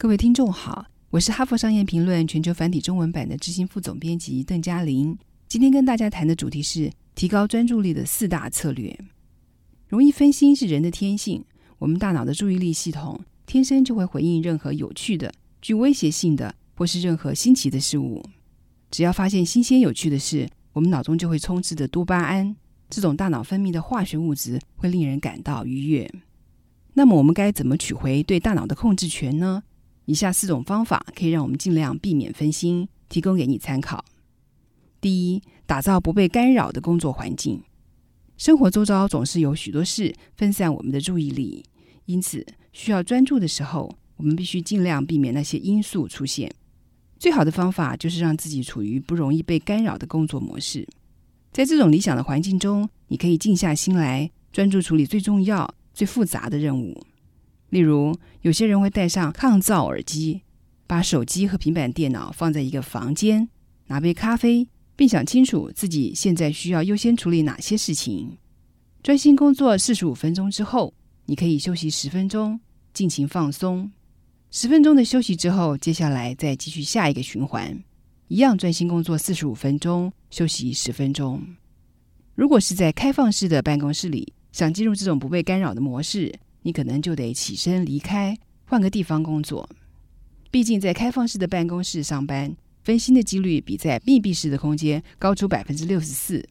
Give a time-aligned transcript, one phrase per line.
[0.00, 5.14] 各位听众好，我是哈佛商业评论全球繁体中文版的执行副总编辑邓嘉玲。
[5.46, 8.98] 今天跟大家谈的主题是提高专注力的四大策略。
[9.88, 11.44] 容易分心是人的天性，
[11.78, 18.24] 我们大脑的注意力系统天生就会回应任何有趣的、具威胁性的或是任何新奇的事物。
[18.90, 22.56] 只要发现新鲜有趣的事，我们脑中就会充斥着多巴胺，
[22.88, 26.10] 这种大脑分泌的化学物质会令人感到愉悦。
[26.94, 29.62] 那么我们该怎么取回对大脑的控制权呢？
[30.10, 34.04] 以下四种方法可以让我们尽量避免分心，提供给你参考。
[35.00, 37.62] 第一，打造不被干扰的工作环境。
[38.36, 41.64] 生活周遭总是有许多事分散我们的注意力，
[42.06, 46.52] 因此需要专注的时候，我们必须尽量避免那些因素出现。
[47.16, 50.88] 最好的方法就是让自己处于不容易被干扰的工作模式。
[51.52, 57.00] 在这种理想的环境中，你可以静下心来，专注处理最重要、最复杂的任务。
[57.70, 60.42] 例如，有些人会戴上抗噪耳机，
[60.86, 63.48] 把手机和平板电脑放在一个房间，
[63.86, 68.36] 拿杯咖啡，并想清楚自己现在需要优先处理哪些事情。
[69.02, 70.92] 专心工作四十五分钟之后，
[71.26, 72.60] 你可以休息十分钟，
[72.92, 73.90] 尽情放松。
[74.50, 77.82] 十分钟的休息之后，接下来再继续下一个循环，
[78.26, 81.40] 一样专心工作四十五分钟，休息十分钟。
[82.34, 86.34] 如果是在开放式的办公室里，想进入这种不被干扰的模式。
[86.62, 89.68] 你可能就得起身离开，换个地方工作。
[90.50, 96.48] 毕竟在开放式的办公室上班，分心的几率比在密闭式的空间高出百分之六十四。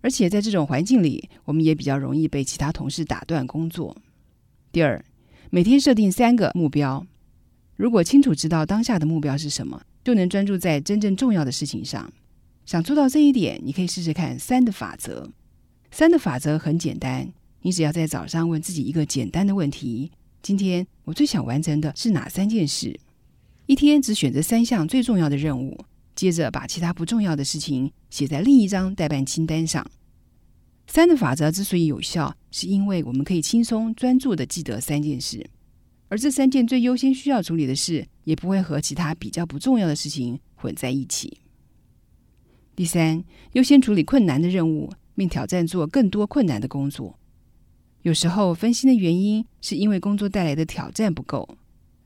[0.00, 3.96] 而且在这种环境里，我们也比较容易被其他同事打断工作。
[4.70, 5.04] 第二，
[5.50, 7.04] 每天设定三个目标。
[7.76, 12.10] 如果清楚知道当下的目标是什么，就能专注在真正重要的事情上。
[12.64, 15.30] 想做到这一点，你可以试试看三的法则。
[15.90, 17.32] 三的法则很简单。
[17.60, 20.10] 你只要在早上问自己一个简单的问题：
[20.42, 22.98] 今天我最想完成的是哪三件事？
[23.66, 25.78] 一天只选择三项最重要的任务，
[26.14, 29.84] 接着把其他不重要的事情写在另一张待办清单上。
[30.86, 35.44] 三的法则之所以有效，是因为我们可以轻松专注的记得三件事，
[36.08, 41.38] 而这三件最优先需要处理的事，也不会和其他比较不重要的事情混在一起。
[42.74, 43.22] 第三，
[43.52, 47.18] 优先处理困难的任务，并挑战做更多困难的工作。
[48.08, 51.46] 有时候分心的原因是因为工作带来的挑战不够。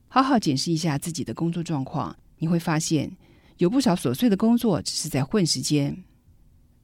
[0.09, 3.17] 好好检视一下自己的工作状况，你会发现
[3.59, 6.03] 有不少琐碎的工作只是在混时间。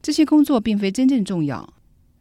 [0.00, 1.74] 这些工作并非真正重要。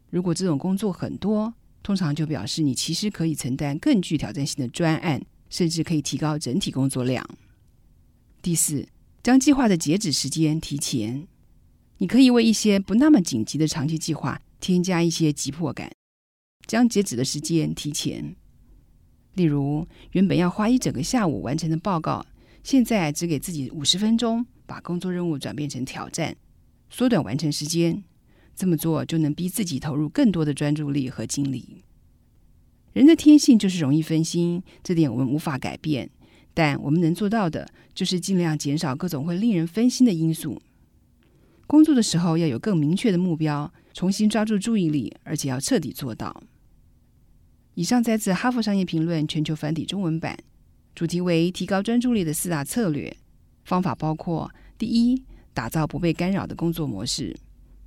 [0.10, 1.54] 如果这种工作很多，
[1.84, 5.22] 通常就表示你其实可以承担更具挑战性的专案，
[5.52, 7.24] 甚至可以提高整体工作量。
[8.42, 8.88] 第四，
[9.22, 11.28] 将计划的截止时间提前。
[12.00, 15.92] 你可以为一些不那么紧急的长期计划添加一些急迫感。
[16.68, 18.36] 将截止的时间提前，
[19.36, 22.26] 例如原本要花一整个下午完成的报告，
[22.62, 26.36] 现在只给自己五十分钟，把工作任务转变成挑战，
[26.90, 28.04] 缩短完成时间。
[28.54, 31.84] 这么做就能逼自己投入更多的专注力和精力。
[32.92, 36.10] 人的天性就是容易分心，这点我们无法改变，
[36.56, 40.60] 但我们能做到的就是尽量减少各种会令人分心的因素。
[41.68, 46.44] 工作的时候要有更明确的目标，重新抓住注意力，而且要彻底做到。
[47.78, 50.36] 以上摘自《哈佛商业评论》全球繁体中文版，
[50.96, 53.16] 主题为提高专注力的四大策略。
[53.66, 55.22] 方法包括：第一，
[55.54, 57.36] 打造不被干扰的工作模式；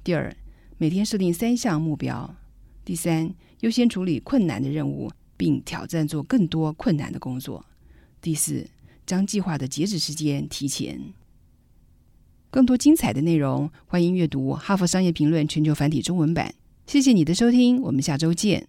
[0.04, 0.32] 第二，
[0.78, 2.36] 每天设定三项目标；
[2.84, 7.60] 第三，优先处理困难的任务，并挑战做更多困难的工作；
[8.22, 8.64] 第四，
[9.04, 11.00] 将计划的截止时间提前。
[12.48, 16.54] 更多精彩的内容，欢迎阅读《哈佛商业评论》全球繁体中文版。
[16.86, 18.68] 谢谢你的收听，我们下周见。